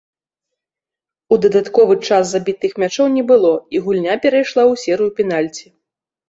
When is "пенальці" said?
5.21-5.67